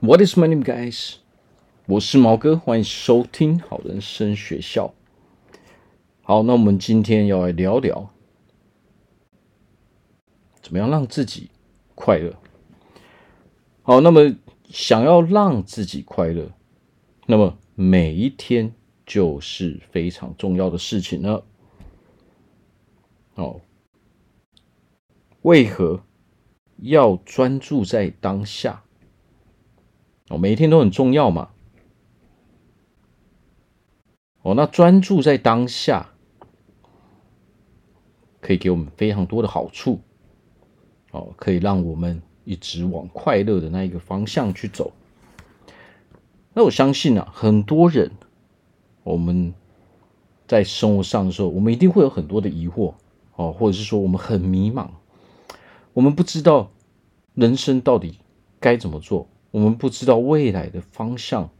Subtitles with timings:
[0.00, 1.16] What is my name, guys？
[1.86, 4.94] 我是毛哥，欢迎收听好人生学校。
[6.22, 8.08] 好，那我们今天要来聊聊，
[10.62, 11.50] 怎么样让自己
[11.96, 12.32] 快乐。
[13.82, 14.36] 好，那么
[14.68, 16.52] 想要让自己快乐，
[17.26, 18.72] 那么每一天
[19.04, 21.44] 就是非常重要的事情了。
[23.34, 23.60] 哦，
[25.42, 26.04] 为何
[26.76, 28.84] 要专注在当下？
[30.30, 31.50] 哦，每一天都很重要嘛。
[34.42, 36.10] 哦，那专注在当下，
[38.40, 40.00] 可以给我们非常多的好处。
[41.10, 44.92] 哦，可以让我们一直往快乐的那一个方向去走。
[46.52, 48.10] 那我相信啊，很多人
[49.04, 49.54] 我们
[50.46, 52.94] 在生活上的时候，我们一定会有很多的疑惑
[53.36, 54.88] 哦，或者是说我们很迷茫，
[55.94, 56.70] 我们不知道
[57.34, 58.18] 人生到底
[58.60, 59.26] 该怎么做。
[59.50, 61.50] 我们不知道未来的方向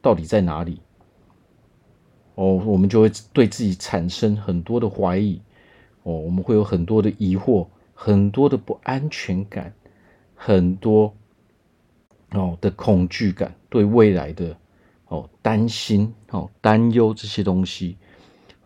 [0.00, 0.80] 到底在哪里，
[2.34, 5.40] 哦，我们就会对自己产生很多的怀疑，
[6.04, 9.74] 哦，我们会有很多的疑惑，很多的不安全感，
[10.34, 11.14] 很多
[12.30, 14.56] 哦的恐惧感，对未来的
[15.08, 17.98] 哦担心、哦担忧这些东西，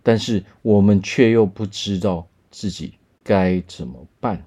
[0.03, 4.45] 但是我们却又不知道自己该怎么办，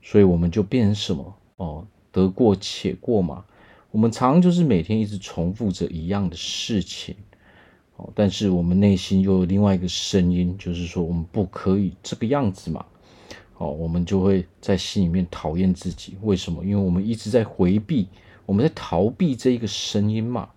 [0.00, 1.34] 所以我们就变成什么？
[1.56, 1.86] 哦？
[2.12, 3.42] 得过且过嘛，
[3.90, 7.16] 我们常就是每天一直重复着一样的事情，
[7.96, 12.84] 哦，但是我们内心又有另外一个声音，就是说我们不可以这个样子嘛，
[13.56, 16.14] 哦，我们就会在心里面讨厌自己。
[16.22, 16.62] 为什么？
[16.62, 18.06] 因为我们一直在回避，
[18.44, 20.50] 我们在逃避这一个声音嘛，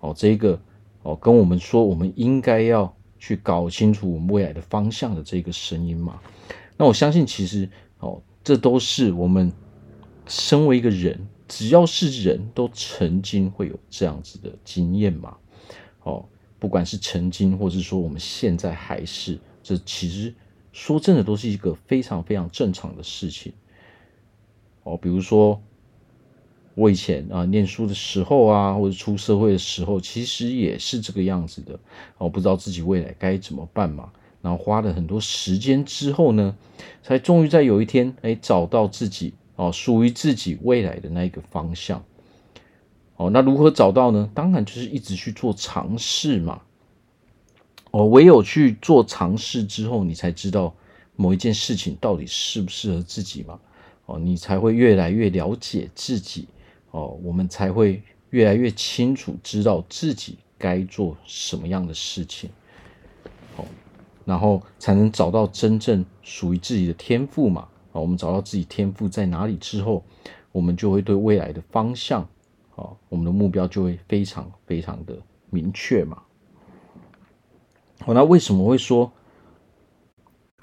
[0.00, 0.58] 哦，这一个
[1.02, 6.18] 哦跟我们说我们应该要去搞清楚我们未来的方向的这个声音嘛。
[6.78, 9.52] 那我相信其实哦，这都是我们。
[10.34, 15.36] 身为一个人，只要是人都曾经会有这样子的经验嘛，
[16.04, 16.24] 哦，
[16.58, 20.34] 不管是曾经，或是说我们现在还是，这其实
[20.72, 23.52] 说真的都是一个非常非常正常的事情。
[24.84, 25.60] 哦，比如说
[26.76, 31.78] 我以前啊念书的时候啊，或者出社会的时候，其实也是这个样子的。
[32.16, 34.10] 哦，不知道自己未来该怎么办嘛，
[34.40, 36.56] 然后花了很多时间之后呢，
[37.02, 39.34] 才终于在有一天，哎，找到自己。
[39.62, 42.04] 哦，属于自己未来的那一个方向。
[43.14, 44.28] 哦，那如何找到呢？
[44.34, 46.62] 当然就是一直去做尝试嘛。
[47.92, 50.74] 哦，唯有去做尝试之后，你才知道
[51.14, 53.60] 某一件事情到底适不适合自己嘛。
[54.06, 56.48] 哦，你才会越来越了解自己。
[56.90, 62.50] 哦，我们才会越来越清楚知道自己该做什么样的事情。
[63.56, 63.64] 哦，
[64.24, 67.68] 然后才能找到真正属于自己的天赋嘛。
[67.92, 70.04] 啊，我们找到自己天赋在哪里之后，
[70.50, 72.22] 我们就会对未来的方向，
[72.74, 75.16] 啊，我们的目标就会非常非常的
[75.50, 76.22] 明确嘛。
[78.00, 79.12] 好，那为什么会说，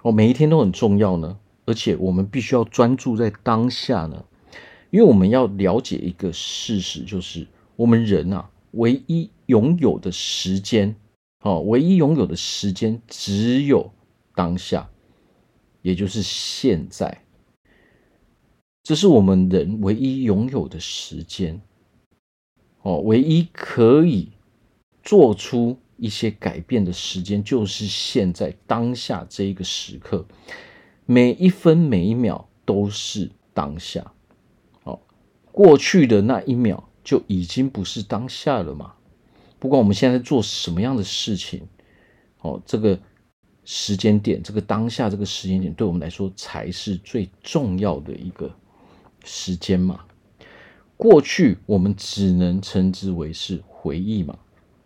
[0.01, 1.37] 哦，每一天都很重要呢？
[1.65, 4.25] 而且我们必须要专注在当下呢？
[4.89, 7.45] 因为我们要了解一个事实，就是
[7.75, 10.95] 我们人啊，唯一拥有的时间，
[11.43, 13.91] 哦，唯一拥有的时间只有
[14.33, 14.89] 当下。
[15.81, 17.23] 也就是现在，
[18.83, 21.61] 这是我们人唯一拥有的时间，
[22.81, 24.29] 哦，唯一可以
[25.01, 30.25] 做出一些改变的时间，就是现在当下这一个时刻，
[31.05, 34.11] 每一分每一秒都是当下，
[34.83, 34.99] 哦，
[35.51, 38.95] 过去的那一秒就已经不是当下了嘛。
[39.59, 41.67] 不管我们现在做什么样的事情，
[42.41, 42.99] 哦，这个。
[43.71, 48.51] 时间点，这个当下这个时间点，对我们来说才是最重要的一个
[49.23, 50.03] 时间嘛。
[50.97, 54.35] 过去我们只能称之为是回忆嘛，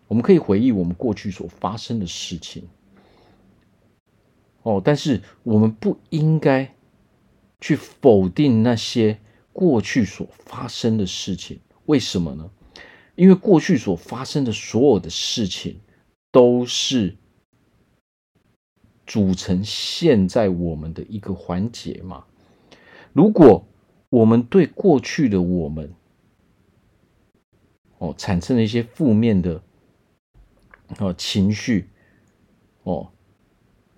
[0.06, 2.68] 我们可以回忆我们过去所发生的事情。
[4.64, 6.74] 哦，但是我们不应该
[7.62, 9.18] 去否定那些
[9.50, 11.58] 过去所发生的事情。
[11.86, 12.50] 为什么呢？
[13.14, 15.80] 因为过去所发生的所有的事情
[16.30, 17.16] 都是。
[19.06, 22.24] 组成现在我们的一个环节嘛。
[23.12, 23.66] 如果
[24.10, 25.92] 我们对过去的我们，
[27.98, 29.62] 哦，产生了一些负面的
[30.98, 31.88] 哦情绪，
[32.82, 33.10] 哦，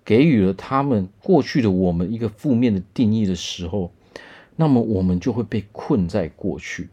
[0.04, 3.92] 给予了他们过去的我们一个负面的定义的时候，
[4.56, 6.88] 那么我们就会被困在过去。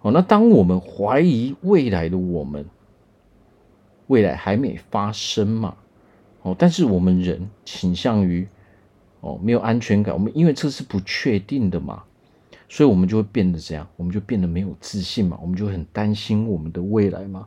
[0.00, 2.68] 哦，那当我们怀疑未来的我们，
[4.08, 5.76] 未来还没发生嘛？
[6.44, 8.46] 哦，但是我们人倾向于
[9.22, 12.04] 哦没有安全感，我们因为这是不确定的嘛，
[12.68, 13.88] 所以我们就会变得怎样？
[13.96, 17.46] 我们就变得没有自信嘛，我们就很担心我们的未来嘛。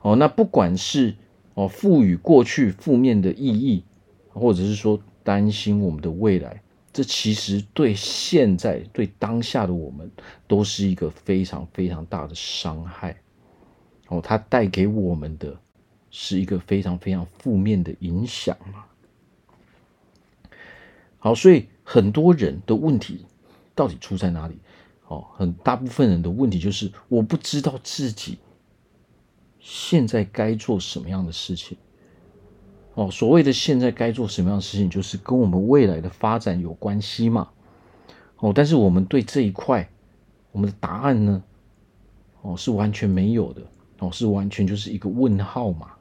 [0.00, 1.14] 哦，那不管是
[1.52, 3.84] 哦赋予过去负面的意义，
[4.32, 6.62] 或者是说担心我们的未来，
[6.94, 10.10] 这其实对现在、对当下的我们，
[10.48, 13.14] 都是一个非常非常大的伤害。
[14.08, 15.54] 哦，它带给我们的
[16.10, 18.84] 是一个非常非常负面的影响嘛。
[21.18, 23.24] 好，所以很多人的问题
[23.74, 24.58] 到底出在哪里？
[25.06, 28.38] 哦，很大部分人的问题就是我不知道自己
[29.58, 31.76] 现在该做什么样的事情。
[32.94, 37.48] 哦，所谓的现在该做什么样的事情，就是跟我们未来的发展有关系嘛。
[38.38, 39.88] 哦，但是我们对这一块，
[40.52, 41.42] 我们的答案呢？
[42.42, 43.62] 哦，是完全没有的。
[43.98, 45.92] 哦，是完全就是一个问号嘛。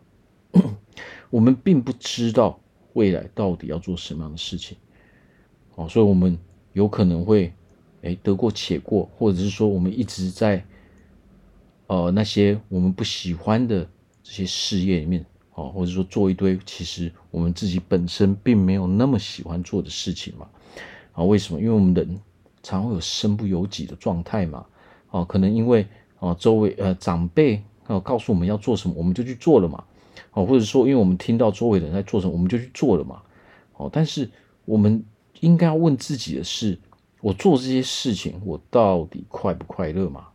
[1.29, 2.59] 我们并不知道
[2.93, 4.77] 未来到底要做什么样的事情。
[5.75, 6.37] 哦，所以我们
[6.73, 7.53] 有可能会，
[8.01, 10.65] 哎，得过且过，或者是说，我们一直在，
[11.87, 13.87] 呃，那些我们不喜欢的
[14.23, 20.49] 这些事业里面，哦，或者说做一堆其实我们自己本身并没有那么喜欢做的事情嘛。
[21.13, 21.59] 啊，为什么？
[21.59, 22.19] 因为我们人
[22.61, 24.65] 常会有身不由己的状态嘛。
[25.11, 25.87] 哦，可能因为
[26.19, 29.83] 哦，周围呃长辈哦告诉我们要做什么，我们就去做了嘛。
[30.31, 33.21] 哦，或者说，因为我们听到周围的人在做什么，我们就去做了嘛。
[33.77, 34.29] 哦，但是
[34.65, 35.03] 我们。
[35.41, 36.77] 应该要问自己的是：
[37.21, 40.27] 我做这些事情，我到底快不快乐嘛？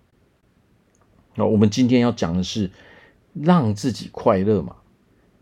[1.35, 2.71] 那我们今天要讲的是
[3.35, 4.77] 让自己快乐嘛？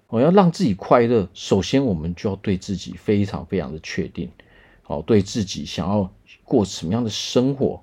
[0.09, 4.29] 我要让自己快乐，首先我们就要对自己非常非常的确定，
[4.88, 6.12] 哦，对自己想要
[6.43, 7.81] 过什么样的生活，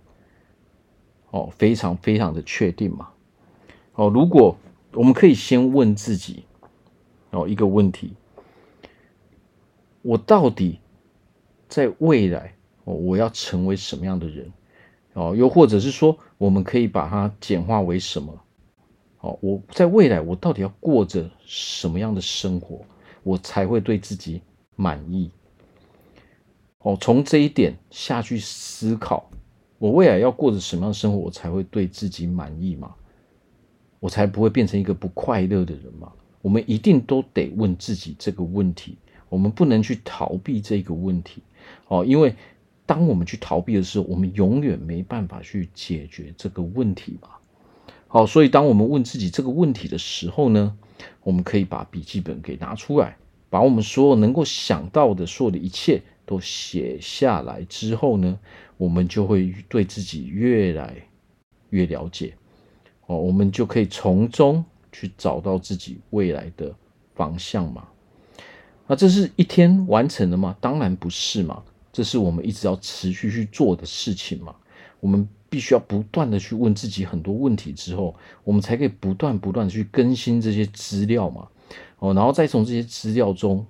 [1.32, 3.08] 哦，非常非常的确定嘛？
[3.94, 4.58] 哦，如果
[4.92, 6.44] 我们可以先问自己，
[7.32, 8.14] 哦，一个问题：
[10.02, 10.80] 我到底？
[11.68, 12.56] 在未来，
[12.86, 14.52] 哦，我要成为什么样的人？
[15.14, 18.42] 哦，又或者是说，我们可以把它简化为什么？
[19.20, 22.82] 哦，我在未来，我到底要过着什么样的生活，
[23.22, 24.42] 我才会对自己
[24.76, 25.30] 满意？
[26.80, 29.30] 哦，从这一点下去思考，
[29.78, 32.96] 我未来要过着什么样的生活，我才会对自己满意嘛？
[34.00, 36.12] 我才不会变成一个不快乐的人嘛？
[36.42, 38.98] 我们一定都得问自己这个问题，
[39.28, 41.44] 我们不能去逃避这个问题。
[41.88, 42.34] 哦，因为
[42.86, 47.30] 当我们去逃避的时候，我们永远没办法去解决这个问题嘛。
[48.08, 50.76] 好，所以当我们问自己这个问题的时候呢，
[51.22, 53.18] 我们可以把笔记本给拿出来，
[53.50, 58.40] 把我们所有能够想到的所有的一切都写下来之后呢，
[58.78, 60.96] 我们就会对自己越来
[61.70, 62.34] 越了解。
[63.06, 66.74] 哦，我们就可以从中去找到自己未来的
[67.16, 67.88] 方向嘛。
[68.88, 70.56] 那这是一天完成的吗？
[70.60, 71.64] 当然不是嘛，
[71.94, 74.56] 这是我们一直要持续去做的事情嘛。
[75.00, 81.48] 我们必须要不断的去问自己很多问题之后，我们才可以不断不断的去更新这些资料嘛。
[82.00, 83.66] 哦，然后再从这些资料中，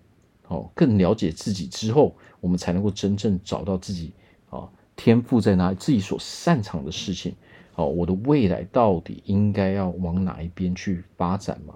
[0.48, 4.14] 哦，更了解自己之后，我们才能够真正找到自己
[4.50, 7.36] 啊，天赋在哪里，自己所擅长的事情。
[7.80, 11.76] 哦，我的未来到底应该要往哪一边去发展嘛？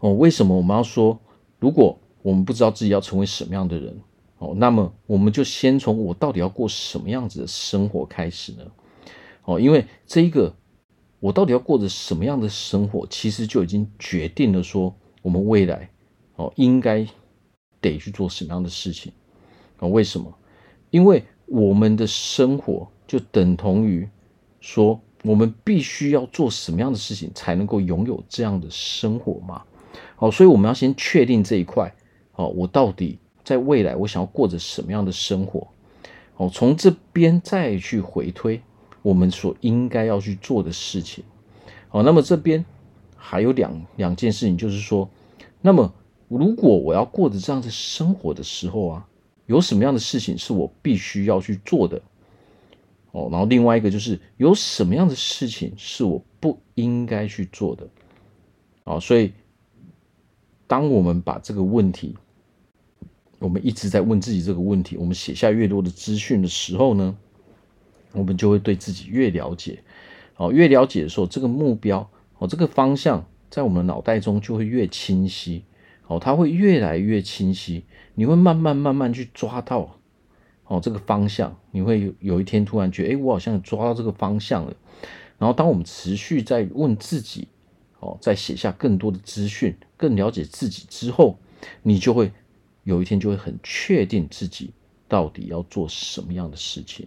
[0.00, 1.18] 哦，为什么我们要说？
[1.58, 3.98] 如果我们不知道自己要成为什么样的人，
[4.36, 8.70] 哦，那么我们就先从我到底要过什么样子的生活开始呢？
[9.44, 10.54] 哦，因为这一个
[11.18, 15.88] 我到底要过着什么样的生活，其实就已经决定了说我们未来
[16.36, 17.06] 哦应该
[17.80, 19.10] 得去做什么样的事情。
[19.78, 20.36] 啊，为什么？
[20.90, 24.06] 因为我们的生活就等同于
[24.62, 29.62] 说我们必须要做什么样的事情才能够拥有这样的生活吗。
[30.16, 31.92] 好，所以我们要先确定这一块。
[32.30, 35.66] 好，我到底在未来我想要过着什么样的生活？
[36.34, 38.62] 好，从这边再去回推
[39.02, 41.24] 我们所应该要去做的事情。
[41.88, 42.64] 好，那么这边
[43.16, 45.10] 还有两两件事情，就是说，
[45.60, 45.92] 那么
[46.28, 49.06] 如果我要过着这样的生活的时候啊，
[49.46, 52.00] 有什么样的事情是我必须要去做的？
[53.12, 57.88] 哦，然后另外一个就是有什么样的事情是我不应该去做的？
[58.84, 59.32] 好，所以。
[60.68, 62.16] 当我们把这个问题，
[63.38, 67.14] 我们一直在问自己这个问题，我们写下越多的资讯的时候呢，
[68.12, 69.80] 我们就会对自己越了解。
[70.36, 75.62] 哦，越了解的时候，这个目标哦，这个方向在我们脑袋中就会越清晰。
[76.06, 80.00] 哦，它会越来越清晰，你会慢慢慢慢去抓到
[80.72, 81.56] 哦这个方向。
[81.70, 84.74] 你会有一天突然觉得，哎，我好像抓到这个方向了。
[85.38, 87.48] 然后，当我们持续在问自己。
[88.04, 91.38] 哦，在写下更多的资讯，更了解自己之后，
[91.84, 92.32] 你就会
[92.82, 94.72] 有一天就会很确定自己
[95.06, 97.06] 到底要做什么样的事情。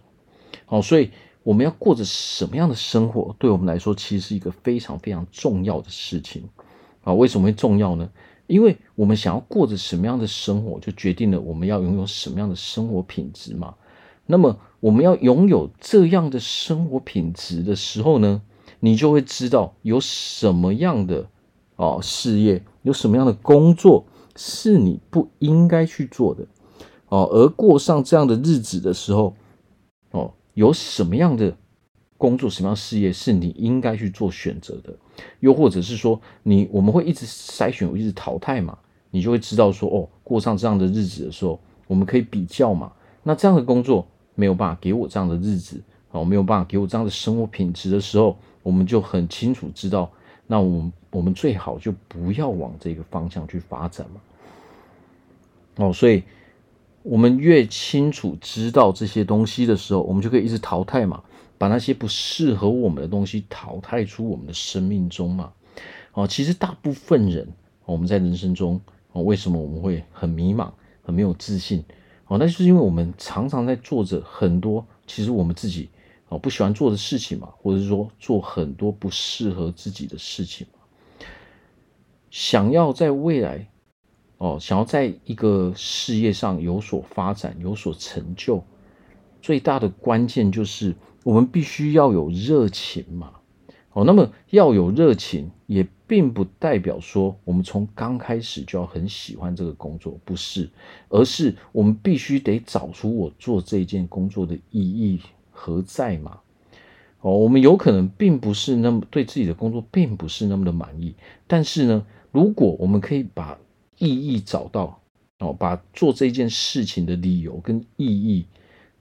[0.64, 1.10] 好，所以
[1.42, 6.48] 我们要过着什么样的生活，对我们来说其实是一个非常非常重要的事情
[7.02, 7.12] 啊。
[7.12, 8.10] 为什么会重要呢？
[8.46, 13.74] 因为我们想要过着什么样的生活，就决定了我们要拥有什么样的生活品质嘛。
[14.26, 18.42] 那么我们要拥有这样的生活品质的时候呢，
[18.80, 21.28] 你就会知道有什么样的
[21.76, 26.46] 哦事业，有什么样的工作是你不应该去做的
[27.08, 29.34] 哦，而过上这样的日子的时候，
[30.10, 31.56] 哦，有什么样的
[32.18, 34.94] 工作、什么样事业是你应该去做选择的？
[35.40, 38.78] 又或者是说，你我们会一直筛选，一直淘汰嘛？
[39.10, 42.92] 你就会知道说，哦，过上这样的日子的时候，我们可以比较嘛？
[43.22, 44.06] 那这样的工作。
[44.38, 45.80] 没有办法给我这样的日子，
[46.10, 50.10] 哦，没有办法给我这样的生活品质的时候，我们就很清楚知道，
[50.46, 54.20] 那我们我们最好就不要往这个方向去发展嘛。
[55.76, 56.22] 哦，所以
[57.02, 61.24] 我们越清楚知道这些东西的时候，我们就可以一直淘汰嘛，
[61.58, 65.52] 把那些不适合我们的东西淘汰出我们的生命中嘛。
[66.12, 67.46] 哦，其实大部分人，
[67.84, 68.80] 我们在人生中，
[69.12, 70.70] 哦，为什么我们会很迷茫、
[71.02, 71.84] 很没有自信？
[72.26, 75.88] 哦，那就是因为我们常常在做着很多其实我们自己
[76.28, 80.80] 哦不喜欢做的事情嘛，或者是说做很多不适合自己的事情嘛。
[82.30, 83.68] 想要在未来
[84.38, 88.62] 哦，想要在一个事业上有所发展、有所成就，
[89.40, 90.94] 最大的关键就是
[91.26, 93.32] 我们必须要有热情嘛。
[93.94, 100.70] 哦，那么要有热情，也并不代表说我们从刚开始就要很喜欢这个工作，不是，
[101.08, 106.38] 而是我们必须得找出我做这件工作的意义何在嘛。
[107.22, 111.16] 哦，我们有可能并不是那么对自己的工作并不是那么的满意，
[111.48, 113.58] 但是呢，如果我们可以把
[113.98, 115.00] 意义找到，
[115.40, 118.46] 哦，把做这件事情的理由跟意义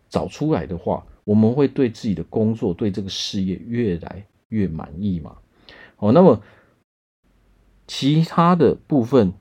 [0.09, 5.35] 找出来的话，我们会对自己的工作，对这个事业越来越满意嘛？
[5.97, 6.41] 哦，那么
[7.87, 9.33] 其他的部分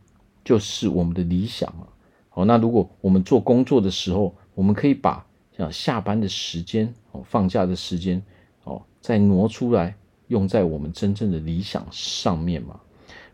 [0.42, 1.86] 就是我们的理想嘛。
[2.30, 8.20] 哦，那如果我们做工作的时候，我们可以把像下班的时间、哦放假的时间，
[8.64, 9.94] 哦再挪出来
[10.28, 12.80] 用在我们真正的理想上面嘛。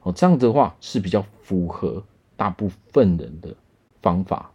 [0.03, 2.03] 哦，这样的话是比较符合
[2.37, 3.55] 大部分人的
[4.03, 4.51] 方法，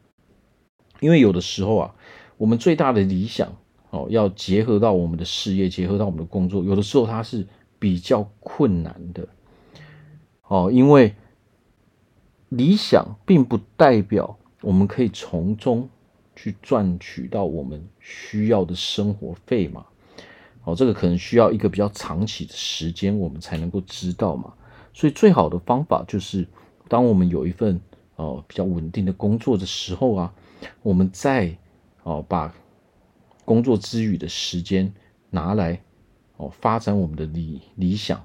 [0.99, 1.95] 因为有的时候啊，
[2.35, 3.55] 我们最大的理想。
[3.95, 7.47] 哦，要结合到我们的事业，结合到我们的工作，有的时候它是
[7.79, 9.25] 比较困难的。
[10.47, 11.15] 哦，因为
[12.49, 15.87] 理想并不代表我们可以从中
[16.35, 19.85] 去赚取到我们需要的生活费嘛。
[20.65, 24.53] 哦，这个可能需要一个比较长期的时间，我们才能够知道嘛。
[24.93, 26.45] 所以最好的方法就是，
[26.89, 27.79] 当我们有一份
[28.17, 30.33] 哦比较稳定的工作的时候啊，
[30.81, 31.55] 我们再
[32.03, 32.53] 哦把。
[33.45, 34.91] 工作之余的时间
[35.29, 35.79] 拿来
[36.37, 38.21] 哦发展我们的理理想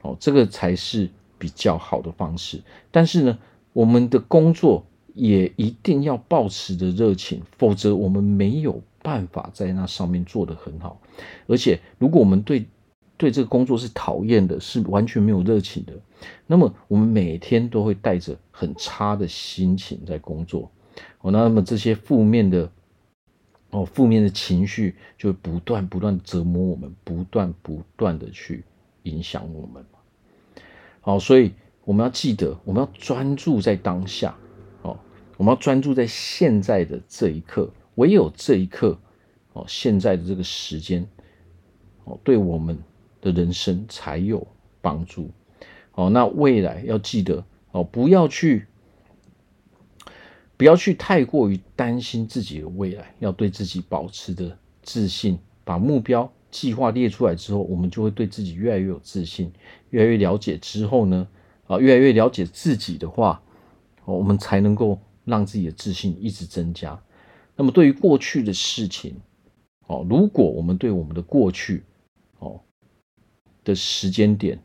[0.00, 2.62] 哦，这个才是比较好的方式。
[2.90, 3.38] 但是呢，
[3.74, 4.82] 我们的工作
[5.14, 10.98] 也一定要抱持着热情，否则我们没有办法在那上面做得很好。
[11.46, 12.66] 而且，如果我们对
[13.18, 15.92] 对这个工作是讨厌的，是完全没有热情的，
[16.46, 20.70] 那么我们每天都会带着很差的心情在工作
[21.20, 21.30] 哦。
[21.30, 22.70] 那么这些负面的。
[23.70, 28.64] 哦，负面的情绪就会不断不断折磨我们，不断不断的去
[29.04, 29.84] 影响我们。
[31.00, 31.52] 好，所以
[31.84, 34.36] 我们要记得，我们要专注在当下。
[34.82, 34.98] 哦，
[35.36, 38.98] 我们要专注在现在的这一刻，唯有这一刻，
[39.52, 41.06] 哦，现在的这个时间，
[42.02, 42.76] 哦，对我们
[43.20, 44.44] 的人生才有
[44.80, 45.30] 帮助。
[45.92, 48.66] 哦，那未来要记得，哦，不要去。
[50.60, 55.38] 不要去太过于担心自己的未来，要对自己保持的自信。
[55.64, 59.50] 把目标计划列出来之后，我们就会对自己越来越有自信，
[59.88, 61.26] 越来越了解之后呢，
[61.66, 63.42] 啊，越来越了解自己的话，
[64.04, 67.02] 我们才能够让自己的自信一直增加。
[67.56, 69.18] 那么对于过去的事情，
[69.86, 71.84] 哦，如果我们对我们的过去，
[72.38, 72.60] 哦
[73.64, 74.62] 的时间点，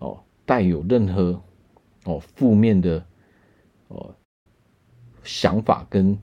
[0.00, 1.40] 哦带有任何
[2.04, 3.06] 哦负面的，
[3.86, 4.12] 哦。
[5.24, 6.16] 想法跟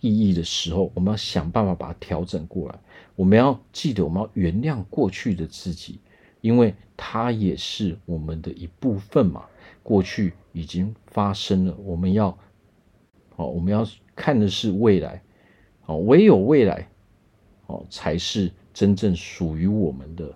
[0.00, 2.78] 意义的时候，我们要想办法把它调整过来。
[3.16, 5.98] 我们要记得，我们要原谅过去的自己，
[6.42, 9.46] 因为它也是我们的一部分嘛。
[9.82, 12.36] 过去已经发生了，我们要
[13.36, 15.22] 哦，我们要看的是未来
[15.86, 16.88] 哦，唯有未来
[17.66, 20.34] 哦，才是真正属于我们的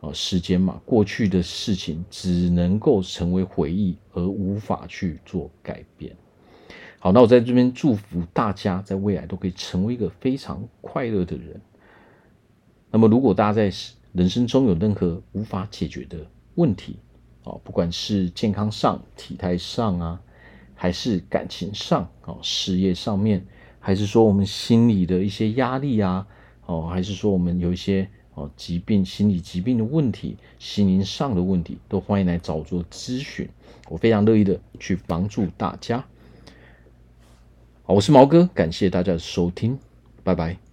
[0.00, 0.80] 哦时间嘛。
[0.84, 6.16] 过去的事情只能够成为回忆，而无法去做改变。
[7.00, 11.60] 好，那我在这边祝福大家在未来都可以成为一个非常快乐的人。
[12.90, 13.70] 那么，如果大家在
[14.12, 16.18] 人生中有任何无法解决的
[16.56, 16.96] 问题，
[17.44, 20.20] 哦，不管是健康上、体态上啊，
[20.74, 23.46] 还是感情上、哦，事业上面，
[23.78, 26.26] 还是说我们心理的一些压力啊，
[26.66, 33.48] 哦，还是说我们有一些哦疾病、心理疾病的问题、心灵上的问题，都欢迎来找我做咨询，
[33.88, 36.04] 我非常乐意的去帮助大家。
[37.94, 39.78] 我是毛哥，感谢大家的收听，
[40.22, 40.67] 拜拜。